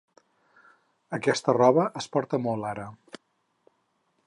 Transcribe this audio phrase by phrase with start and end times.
[1.17, 2.89] Aquesta roba es porta molt ara.